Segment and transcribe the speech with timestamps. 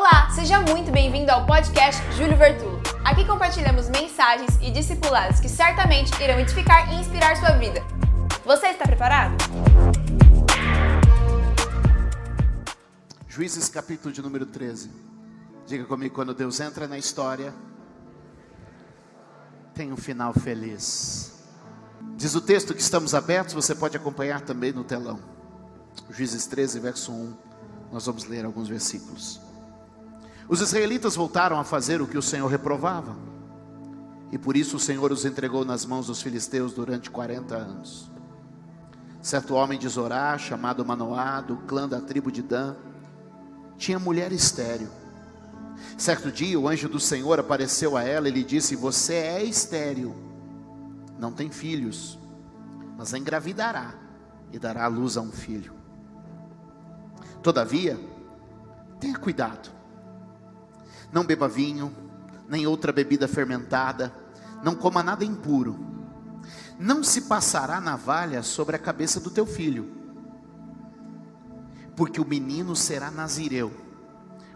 [0.00, 2.80] Olá, seja muito bem-vindo ao podcast Júlio Vertulo.
[3.04, 7.82] Aqui compartilhamos mensagens e discipulados que certamente irão edificar e inspirar sua vida.
[8.42, 9.36] Você está preparado?
[13.28, 14.90] Juízes capítulo de número 13.
[15.66, 17.52] Diga comigo, quando Deus entra na história,
[19.74, 21.44] tem um final feliz.
[22.16, 25.20] Diz o texto que estamos abertos, você pode acompanhar também no telão.
[26.08, 27.36] Juízes 13, verso 1.
[27.92, 29.49] Nós vamos ler alguns versículos.
[30.50, 33.16] Os israelitas voltaram a fazer o que o Senhor reprovava.
[34.32, 38.10] E por isso o Senhor os entregou nas mãos dos filisteus durante 40 anos.
[39.22, 42.74] Certo homem de Zorá, chamado Manoá, do clã da tribo de Dan,
[43.78, 44.88] tinha mulher estéril.
[45.96, 50.12] Certo dia o anjo do Senhor apareceu a ela e lhe disse: Você é estéril,
[51.16, 52.18] não tem filhos,
[52.98, 53.94] mas engravidará
[54.52, 55.74] e dará à luz a um filho.
[57.40, 57.96] Todavia,
[58.98, 59.79] tenha cuidado
[61.12, 61.94] não beba vinho,
[62.48, 64.12] nem outra bebida fermentada,
[64.62, 65.78] não coma nada impuro.
[66.78, 69.92] Não se passará navalha sobre a cabeça do teu filho,
[71.94, 73.70] porque o menino será nazireu,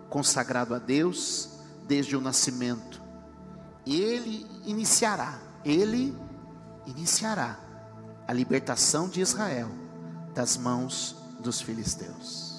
[0.08, 1.50] consagrado a Deus
[1.86, 3.02] desde o nascimento.
[3.86, 6.16] Ele iniciará, ele
[6.86, 7.58] iniciará
[8.27, 9.70] a libertação de Israel
[10.34, 12.53] das mãos dos filisteus.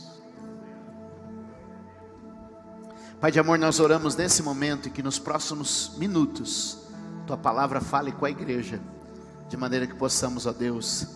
[3.19, 6.79] Pai de amor, nós oramos nesse momento e que nos próximos minutos
[7.25, 8.79] tua palavra fale com a igreja,
[9.47, 11.07] de maneira que possamos, ó Deus,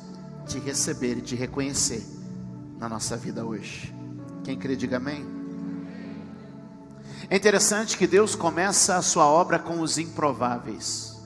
[0.47, 2.03] te receber e te reconhecer
[2.80, 3.94] na nossa vida hoje.
[4.45, 5.27] Quem crê, diga amém.
[7.30, 11.22] É interessante que Deus começa a sua obra com os improváveis,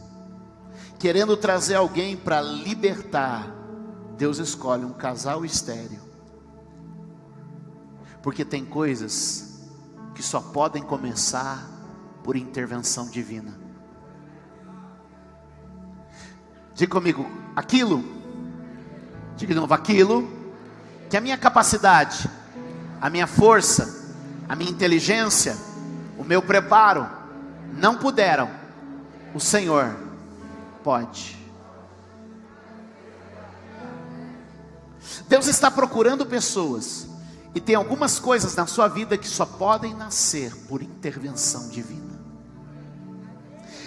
[0.98, 3.56] querendo trazer alguém para libertar.
[4.18, 6.02] Deus escolhe um casal estéreo,
[8.24, 9.53] porque tem coisas
[10.14, 11.70] que só podem começar
[12.24, 13.54] por intervenção divina.
[16.76, 17.26] Diga comigo,
[17.56, 18.04] aquilo,
[19.36, 20.28] diga de novo, aquilo,
[21.10, 22.30] que a minha capacidade,
[23.00, 24.16] a minha força,
[24.48, 25.56] a minha inteligência,
[26.18, 27.08] o meu preparo,
[27.74, 28.50] não puderam,
[29.34, 29.96] o Senhor
[30.84, 31.38] pode.
[35.28, 37.08] Deus está procurando pessoas
[37.56, 42.14] e tem algumas coisas na sua vida que só podem nascer por intervenção divina.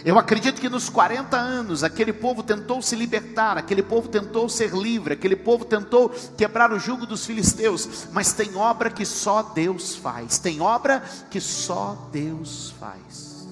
[0.04, 4.72] Eu acredito que nos 40 anos aquele povo tentou se libertar, aquele povo tentou ser
[4.72, 9.96] livre, aquele povo tentou quebrar o jugo dos filisteus, mas tem obra que só Deus
[9.96, 13.48] faz, tem obra que só Deus faz.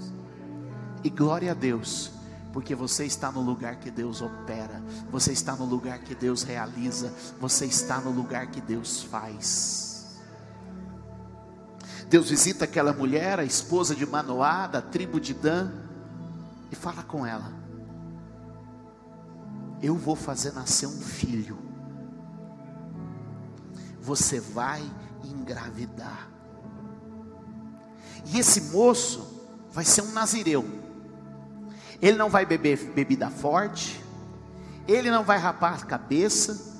[1.02, 2.12] E glória a Deus,
[2.52, 7.12] porque você está no lugar que Deus opera, você está no lugar que Deus realiza,
[7.40, 9.93] você está no lugar que Deus faz.
[12.08, 15.72] Deus visita aquela mulher, a esposa de Manoá, da tribo de Dan,
[16.70, 17.52] e fala com ela:
[19.82, 21.58] Eu vou fazer nascer um filho,
[24.00, 24.82] você vai
[25.24, 26.28] engravidar,
[28.26, 30.64] e esse moço vai ser um nazireu,
[32.00, 34.02] ele não vai beber bebida forte,
[34.86, 36.74] ele não vai rapar a cabeça,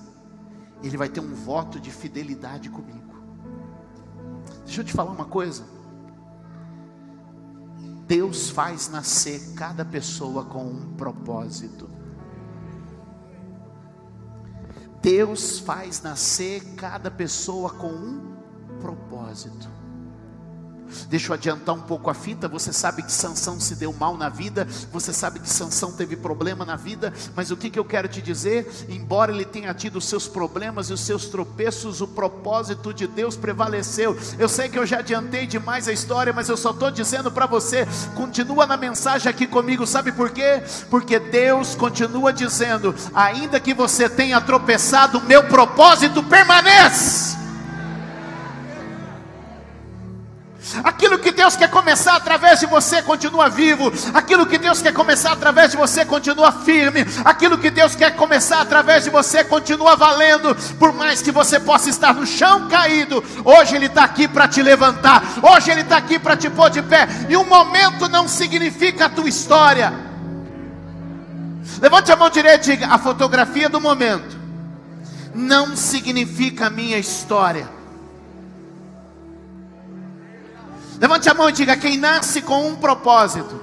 [0.82, 3.13] ele vai ter um voto de fidelidade comigo.
[4.64, 5.64] Deixa eu te falar uma coisa.
[8.06, 11.88] Deus faz nascer cada pessoa com um propósito.
[15.00, 18.36] Deus faz nascer cada pessoa com um
[18.80, 19.83] propósito.
[21.08, 22.48] Deixa eu adiantar um pouco a fita.
[22.48, 26.64] Você sabe que Sansão se deu mal na vida, você sabe que Sansão teve problema
[26.64, 28.70] na vida, mas o que, que eu quero te dizer?
[28.88, 33.36] Embora ele tenha tido os seus problemas e os seus tropeços, o propósito de Deus
[33.36, 34.16] prevaleceu.
[34.38, 37.46] Eu sei que eu já adiantei demais a história, mas eu só estou dizendo para
[37.46, 40.62] você: continua na mensagem aqui comigo, sabe por quê?
[40.90, 47.43] Porque Deus continua dizendo: ainda que você tenha tropeçado, meu propósito permanece.
[51.04, 53.92] Aquilo que Deus quer começar através de você continua vivo.
[54.14, 57.04] Aquilo que Deus quer começar através de você continua firme.
[57.22, 60.54] Aquilo que Deus quer começar através de você continua valendo.
[60.78, 64.62] Por mais que você possa estar no chão caído, hoje Ele está aqui para te
[64.62, 65.22] levantar.
[65.42, 67.06] Hoje Ele está aqui para te pôr de pé.
[67.28, 69.92] E um momento não significa a tua história.
[71.82, 74.38] Levante a mão direita e diga: a fotografia do momento
[75.34, 77.68] não significa a minha história.
[81.00, 83.60] Levante a mão e diga: quem nasce com um propósito,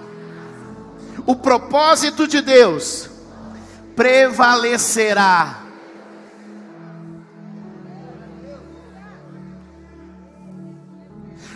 [1.26, 3.10] o propósito de Deus
[3.96, 5.62] prevalecerá.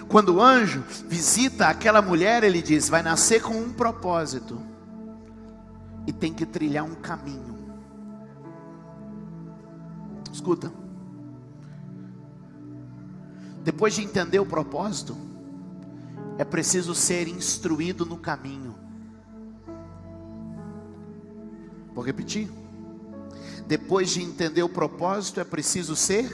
[0.08, 4.62] Quando o anjo visita aquela mulher, ele diz: vai nascer com um propósito
[6.08, 7.56] e tem que trilhar um caminho.
[10.32, 10.72] Escuta.
[13.64, 15.18] Depois de entender o propósito,
[16.38, 18.76] é preciso ser instruído no caminho.
[21.94, 22.52] Vou repetir.
[23.68, 26.30] Depois de entender o propósito, é preciso ser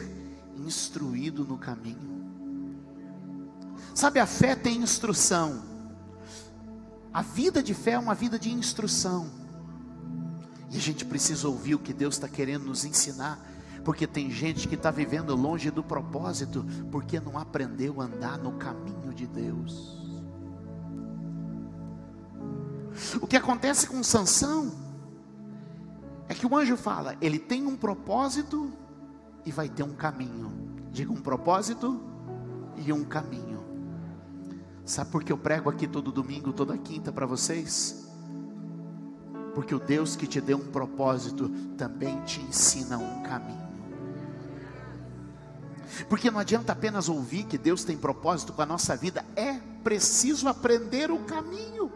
[0.58, 2.12] instruído no caminho.
[3.94, 5.64] Sabe, a fé tem instrução.
[7.14, 9.30] A vida de fé é uma vida de instrução.
[10.72, 13.40] E a gente precisa ouvir o que Deus está querendo nos ensinar.
[13.84, 18.54] Porque tem gente que está vivendo longe do propósito, porque não aprendeu a andar no
[18.54, 20.00] caminho de Deus.
[23.22, 24.72] O que acontece com Sansão
[26.28, 28.72] é que o anjo fala, ele tem um propósito
[29.46, 30.52] e vai ter um caminho.
[30.92, 32.00] Diga um propósito
[32.78, 33.62] e um caminho.
[34.86, 38.10] Sabe por que eu prego aqui todo domingo, toda quinta para vocês?
[39.56, 43.71] Porque o Deus que te deu um propósito também te ensina um caminho.
[46.10, 50.48] Porque não adianta apenas ouvir que Deus tem propósito com a nossa vida, é preciso
[50.48, 51.92] aprender o caminho.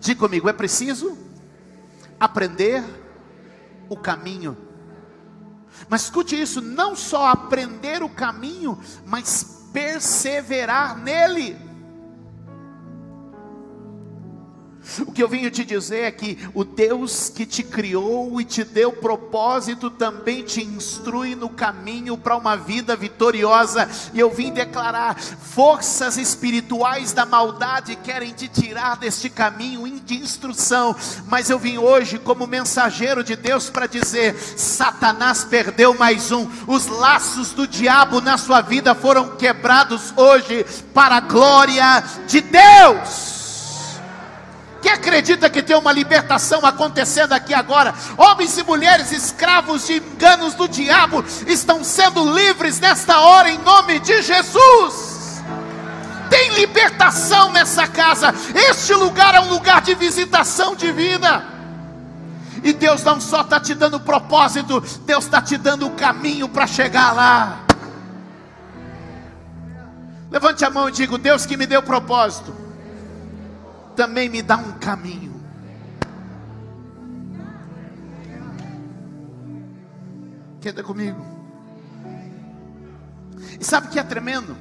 [0.00, 1.16] Diga comigo, é preciso
[2.18, 2.82] aprender
[3.88, 4.56] o caminho.
[5.88, 11.56] Mas escute isso, não só aprender o caminho, mas perseverar nele.
[15.00, 18.62] O que eu venho te dizer é que o Deus que te criou e te
[18.62, 23.88] deu propósito também te instrui no caminho para uma vida vitoriosa.
[24.12, 30.94] E eu vim declarar: forças espirituais da maldade querem te tirar deste caminho de instrução,
[31.26, 36.86] mas eu vim hoje como mensageiro de Deus para dizer: Satanás perdeu mais um, os
[36.86, 43.33] laços do diabo na sua vida foram quebrados hoje para a glória de Deus.
[44.84, 47.94] Quem acredita que tem uma libertação acontecendo aqui agora?
[48.18, 53.98] Homens e mulheres escravos de enganos do diabo estão sendo livres nesta hora em nome
[54.00, 55.42] de Jesus.
[56.28, 58.34] Tem libertação nessa casa.
[58.54, 61.46] Este lugar é um lugar de visitação divina.
[62.62, 66.66] E Deus não só está te dando propósito, Deus está te dando o caminho para
[66.66, 67.60] chegar lá.
[70.30, 72.63] Levante a mão e diga: Deus que me deu propósito
[73.94, 75.32] também me dá um caminho.
[80.60, 81.20] Queda comigo.
[83.60, 84.56] E sabe o que é tremendo?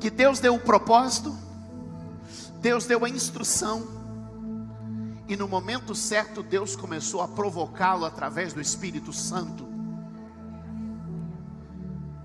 [0.00, 1.36] Que Deus deu o propósito,
[2.60, 3.86] Deus deu a instrução,
[5.26, 9.66] e no momento certo Deus começou a provocá-lo através do Espírito Santo.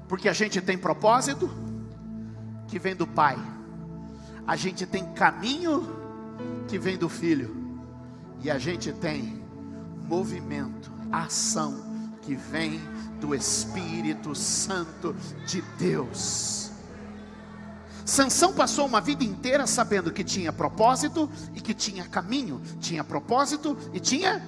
[0.07, 1.49] Porque a gente tem propósito
[2.67, 3.37] que vem do Pai
[4.45, 5.87] a gente tem caminho
[6.67, 7.55] que vem do Filho,
[8.41, 9.41] e a gente tem
[10.07, 12.79] movimento, ação que vem
[13.19, 16.71] do Espírito Santo de Deus.
[18.05, 23.77] Sansão passou uma vida inteira sabendo que tinha propósito e que tinha caminho, tinha propósito
[23.93, 24.41] e tinha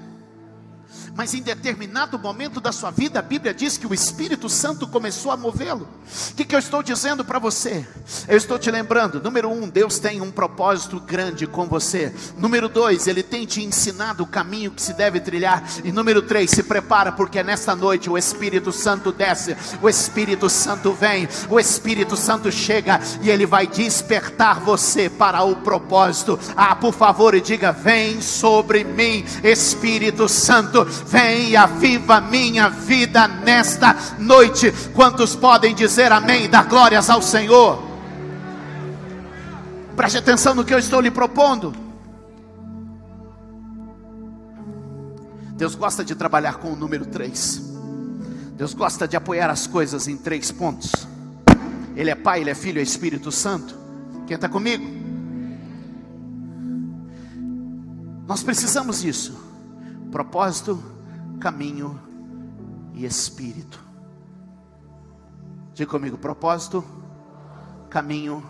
[1.15, 5.31] mas em determinado momento da sua vida, a Bíblia diz que o Espírito Santo começou
[5.31, 5.87] a movê-lo.
[6.31, 7.87] O que, que eu estou dizendo para você?
[8.27, 12.13] Eu estou te lembrando: número um, Deus tem um propósito grande com você.
[12.37, 15.63] Número dois, Ele tem te ensinado o caminho que se deve trilhar.
[15.83, 20.91] E número três, se prepara, porque nesta noite o Espírito Santo desce, o Espírito Santo
[20.91, 26.37] vem, o Espírito Santo chega e Ele vai despertar você para o propósito.
[26.57, 33.27] Ah, por favor, e diga: Vem sobre mim, Espírito Santo vem e aviva minha vida
[33.27, 34.71] nesta noite.
[34.93, 36.49] Quantos podem dizer amém?
[36.49, 37.81] Dar glórias ao Senhor.
[39.95, 41.73] Preste atenção no que eu estou lhe propondo.
[45.55, 47.61] Deus gosta de trabalhar com o número 3.
[48.57, 50.91] Deus gosta de apoiar as coisas em três pontos.
[51.95, 53.75] Ele é Pai, Ele é Filho, é Espírito Santo.
[54.27, 54.85] Quem está comigo?
[58.27, 59.45] Nós precisamos disso
[60.11, 60.81] propósito,
[61.39, 61.99] caminho
[62.93, 63.83] e espírito.
[65.73, 66.83] Diga comigo: propósito,
[67.89, 68.43] caminho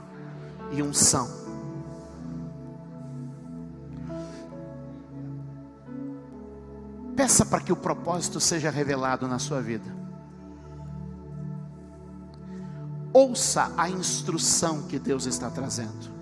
[0.71, 1.45] e unção.
[7.15, 9.95] Peça para que o propósito seja revelado na sua vida.
[13.13, 16.13] Ouça a instrução que Deus está trazendo.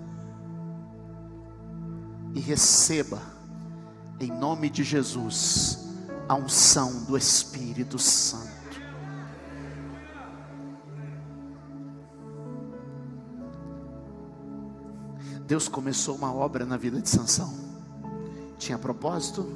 [2.32, 3.33] E receba
[4.20, 5.88] em nome de Jesus,
[6.28, 8.54] a unção do Espírito Santo.
[15.46, 17.52] Deus começou uma obra na vida de Sansão.
[18.56, 19.46] Tinha propósito,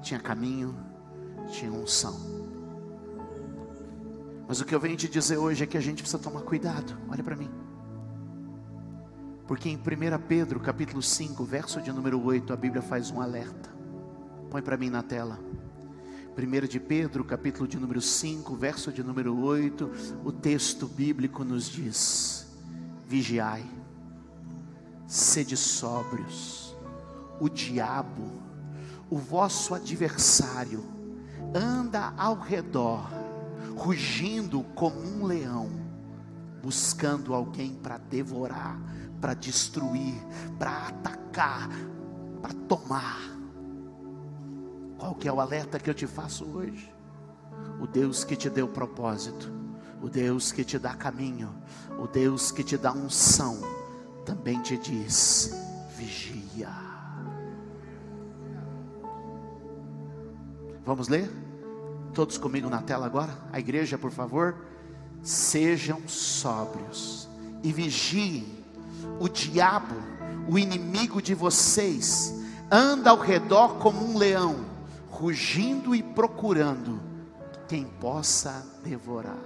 [0.00, 0.76] tinha caminho,
[1.50, 2.14] tinha unção.
[4.46, 6.96] Mas o que eu venho te dizer hoje é que a gente precisa tomar cuidado.
[7.08, 7.50] Olha para mim.
[9.46, 9.80] Porque em 1
[10.28, 13.70] Pedro, capítulo 5, verso de número 8, a Bíblia faz um alerta.
[14.50, 15.38] Põe para mim na tela.
[16.36, 19.90] 1 de Pedro, capítulo de número 5, verso de número 8,
[20.24, 22.46] o texto bíblico nos diz:
[23.06, 23.64] Vigiai,
[25.06, 26.74] sede sóbrios,
[27.38, 28.32] o diabo,
[29.10, 30.82] o vosso adversário,
[31.54, 33.10] anda ao redor,
[33.76, 35.68] rugindo como um leão,
[36.62, 38.80] buscando alguém para devorar,
[39.22, 40.20] para destruir,
[40.58, 41.68] para atacar,
[42.42, 43.20] para tomar.
[44.98, 46.92] Qual que é o alerta que eu te faço hoje?
[47.80, 49.50] O Deus que te deu propósito,
[50.02, 51.54] o Deus que te dá caminho,
[52.00, 53.60] o Deus que te dá unção,
[54.26, 55.54] também te diz:
[55.96, 56.68] vigia.
[60.84, 61.30] Vamos ler?
[62.12, 63.38] Todos comigo na tela agora?
[63.52, 64.56] A igreja, por favor.
[65.22, 67.28] Sejam sóbrios
[67.62, 68.61] e vigiem.
[69.18, 69.94] O diabo,
[70.48, 72.34] o inimigo de vocês,
[72.70, 74.64] anda ao redor como um leão
[75.10, 77.00] rugindo e procurando
[77.68, 79.38] quem possa devorar.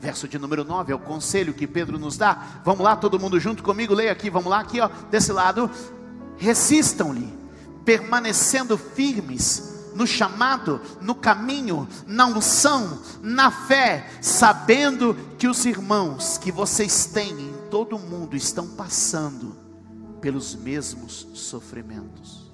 [0.00, 2.60] Verso de número 9 é o conselho que Pedro nos dá.
[2.64, 5.70] Vamos lá, todo mundo junto comigo, leia aqui, vamos lá, aqui, ó, desse lado.
[6.36, 7.32] Resistam-lhe,
[7.84, 16.50] permanecendo firmes no chamado, no caminho, na unção, na fé, sabendo que os irmãos que
[16.50, 19.56] vocês têm em todo o mundo estão passando
[20.20, 22.52] pelos mesmos sofrimentos.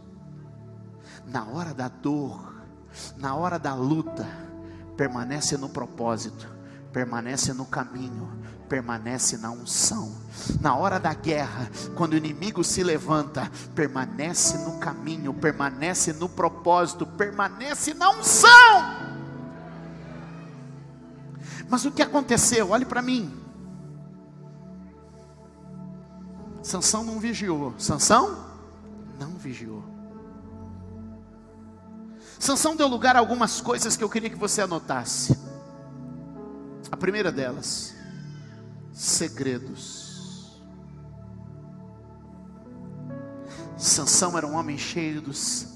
[1.26, 2.54] Na hora da dor,
[3.16, 4.26] na hora da luta,
[4.96, 6.48] permanece no propósito,
[6.92, 8.28] permanece no caminho,
[8.70, 10.14] permanece na unção.
[10.60, 17.04] Na hora da guerra, quando o inimigo se levanta, permanece no caminho, permanece no propósito,
[17.04, 19.00] permanece na unção.
[21.68, 22.70] Mas o que aconteceu?
[22.70, 23.36] Olhe para mim.
[26.62, 27.74] Sansão não vigiou.
[27.76, 28.46] Sansão
[29.18, 29.84] não vigiou.
[32.38, 35.36] Sansão deu lugar a algumas coisas que eu queria que você anotasse.
[36.90, 37.94] A primeira delas,
[39.00, 40.60] segredos.
[43.74, 45.66] Sansão era um homem cheio dos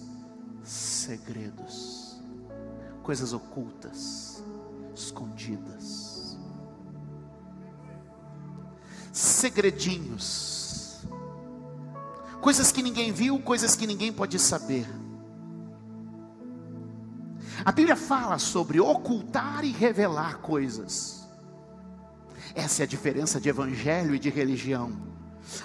[0.62, 2.20] segredos,
[3.02, 4.44] coisas ocultas,
[4.94, 6.36] escondidas,
[9.10, 11.02] segredinhos,
[12.42, 14.86] coisas que ninguém viu, coisas que ninguém pode saber.
[17.64, 21.23] A Bíblia fala sobre ocultar e revelar coisas.
[22.54, 24.92] Essa é a diferença de evangelho e de religião.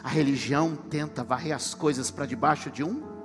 [0.03, 3.19] A religião tenta varrer as coisas para debaixo de um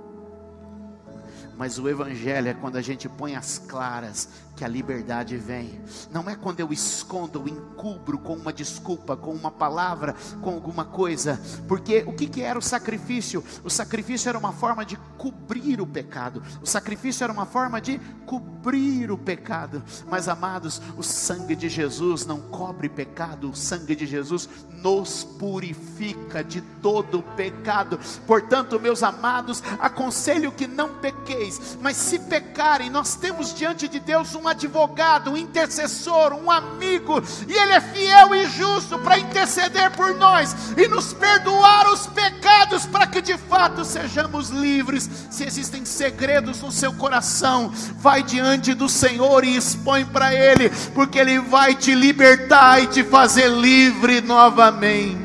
[1.57, 5.81] mas o Evangelho é quando a gente põe as claras que a liberdade vem.
[6.11, 10.85] Não é quando eu escondo ou encubro com uma desculpa, com uma palavra, com alguma
[10.85, 11.41] coisa.
[11.67, 13.43] Porque o que, que era o sacrifício?
[13.65, 16.43] O sacrifício era uma forma de cobrir o pecado.
[16.63, 19.83] O sacrifício era uma forma de cobrir o pecado.
[20.09, 23.51] Mas amados, o sangue de Jesus não cobre pecado.
[23.51, 27.99] O sangue de Jesus nos purifica de todo pecado.
[28.27, 31.77] Portanto, meus amados, aconselho que não pequeis.
[31.81, 37.23] Mas se pecarem, nós temos diante de Deus um um advogado, um intercessor, um amigo,
[37.49, 42.85] e Ele é fiel e justo para interceder por nós e nos perdoar os pecados,
[42.85, 45.09] para que de fato sejamos livres.
[45.31, 51.19] Se existem segredos no seu coração, vai diante do Senhor e expõe para Ele, porque
[51.19, 55.24] Ele vai te libertar e te fazer livre novamente.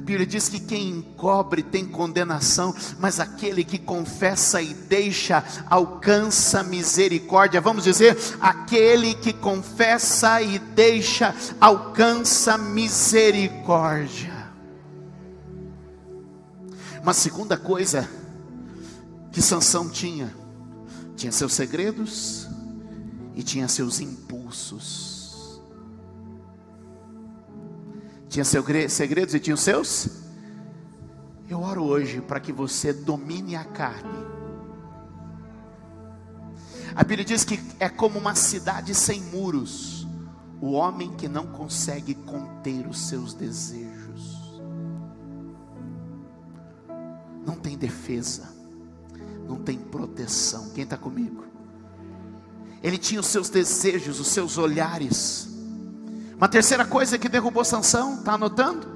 [0.00, 7.60] Bíblia diz que quem encobre tem condenação, mas aquele que confessa e deixa alcança misericórdia.
[7.60, 14.40] Vamos dizer, aquele que confessa e deixa alcança misericórdia.
[17.02, 18.08] Uma segunda coisa
[19.32, 20.34] que Sansão tinha,
[21.16, 22.48] tinha seus segredos
[23.34, 25.09] e tinha seus impulsos.
[28.30, 30.08] Tinha segredos e tinha os seus?
[31.48, 34.24] Eu oro hoje para que você domine a carne.
[36.94, 40.06] A Bíblia diz que é como uma cidade sem muros,
[40.60, 44.60] o homem que não consegue conter os seus desejos.
[47.44, 48.48] Não tem defesa,
[49.48, 50.70] não tem proteção.
[50.70, 51.46] Quem está comigo?
[52.80, 55.49] Ele tinha os seus desejos, os seus olhares.
[56.40, 58.88] Uma terceira coisa que derrubou Sansão, está anotando?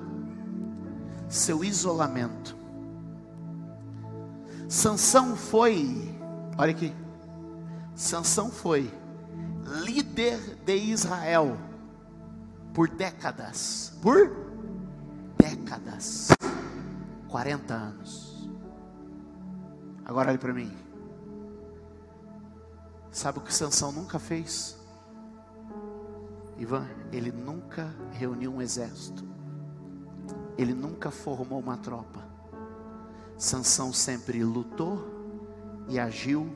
[1.29, 2.57] Seu isolamento.
[4.67, 6.19] Sansão foi,
[6.57, 6.95] olha aqui.
[7.95, 8.91] Sansão foi
[9.85, 11.59] líder de Israel
[12.73, 13.93] por décadas.
[14.01, 14.35] Por
[15.37, 16.29] décadas.
[17.29, 18.49] 40 anos.
[20.03, 20.75] Agora olhe para mim.
[23.13, 24.83] Sabe o que Sansão nunca fez?
[26.65, 29.23] Ivan, ele nunca reuniu um exército.
[30.57, 32.27] Ele nunca formou uma tropa.
[33.37, 34.99] Sansão sempre lutou
[35.89, 36.51] e agiu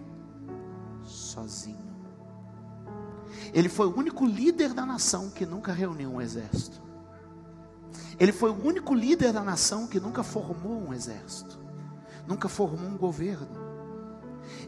[1.04, 1.86] sozinho.
[3.52, 6.80] Ele foi o único líder da nação que nunca reuniu um exército.
[8.18, 11.58] Ele foi o único líder da nação que nunca formou um exército,
[12.26, 13.68] nunca formou um governo.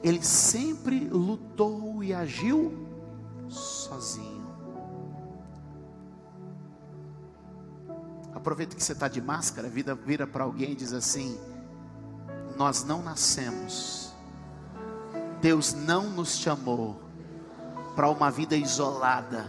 [0.03, 2.87] Ele sempre lutou e agiu
[3.49, 4.40] sozinho.
[8.41, 11.39] Aproveita que você está de máscara, vida vira para alguém e diz assim:
[12.57, 14.15] Nós não nascemos,
[15.43, 16.99] Deus não nos chamou
[17.95, 19.47] para uma vida isolada.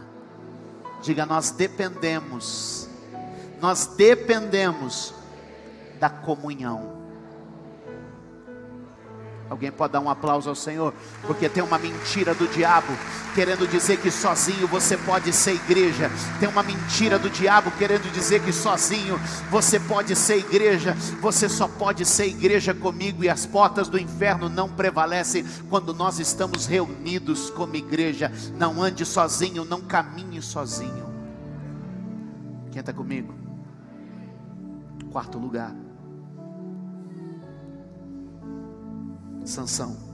[1.01, 2.89] Diga, nós dependemos,
[3.61, 5.13] nós dependemos
[5.97, 7.00] da comunhão.
[9.51, 10.93] Alguém pode dar um aplauso ao Senhor,
[11.27, 12.87] porque tem uma mentira do diabo
[13.35, 16.09] querendo dizer que sozinho você pode ser igreja.
[16.39, 20.95] Tem uma mentira do diabo querendo dizer que sozinho você pode ser igreja.
[21.19, 26.17] Você só pode ser igreja comigo e as portas do inferno não prevalecem quando nós
[26.17, 28.31] estamos reunidos como igreja.
[28.57, 31.11] Não ande sozinho, não caminhe sozinho.
[32.71, 33.35] Quem está comigo?
[35.11, 35.75] Quarto lugar.
[39.43, 40.11] Sansão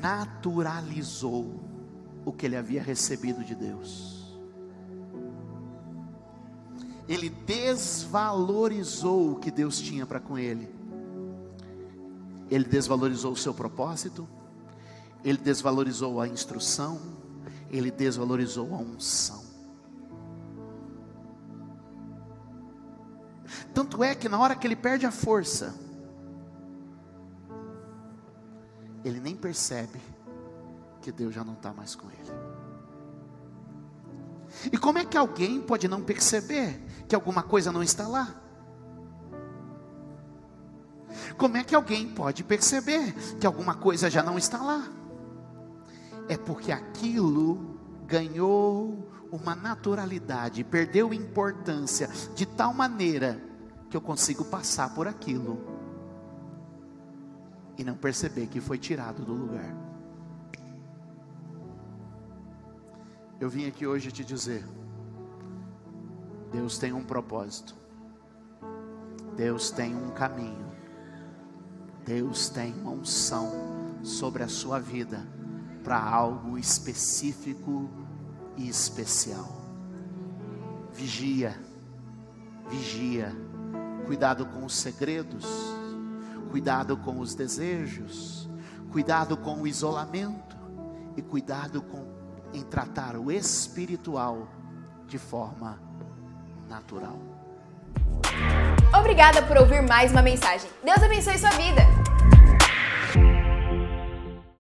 [0.00, 1.60] naturalizou
[2.24, 4.38] o que ele havia recebido de Deus.
[7.08, 10.68] Ele desvalorizou o que Deus tinha para com ele.
[12.50, 14.28] Ele desvalorizou o seu propósito,
[15.24, 17.00] ele desvalorizou a instrução,
[17.70, 19.42] ele desvalorizou a unção.
[23.74, 25.74] Tanto é que na hora que ele perde a força,
[29.04, 30.00] ele nem percebe
[31.00, 32.32] que Deus já não está mais com ele.
[34.72, 38.34] E como é que alguém pode não perceber que alguma coisa não está lá?
[41.36, 44.88] Como é que alguém pode perceber que alguma coisa já não está lá?
[46.28, 53.40] É porque aquilo ganhou uma naturalidade, perdeu importância de tal maneira
[53.88, 55.77] que eu consigo passar por aquilo
[57.78, 59.72] e não perceber que foi tirado do lugar.
[63.40, 64.66] Eu vim aqui hoje te dizer:
[66.50, 67.76] Deus tem um propósito,
[69.36, 70.72] Deus tem um caminho,
[72.04, 73.52] Deus tem uma unção
[74.02, 75.24] sobre a sua vida
[75.84, 77.88] para algo específico
[78.56, 79.56] e especial.
[80.92, 81.56] Vigia,
[82.68, 83.32] vigia,
[84.04, 85.77] cuidado com os segredos
[86.50, 88.48] cuidado com os desejos,
[88.90, 90.56] cuidado com o isolamento
[91.16, 92.06] e cuidado com
[92.52, 94.48] em tratar o espiritual
[95.06, 95.78] de forma
[96.68, 97.18] natural.
[98.98, 100.70] Obrigada por ouvir mais uma mensagem.
[100.82, 101.82] Deus abençoe sua vida.